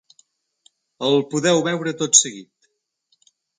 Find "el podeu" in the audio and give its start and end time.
1.09-1.63